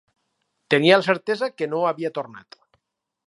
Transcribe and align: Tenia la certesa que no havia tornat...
Tenia 0.73 0.97
la 1.01 1.05
certesa 1.09 1.51
que 1.59 1.69
no 1.73 1.83
havia 1.91 2.13
tornat... 2.17 2.59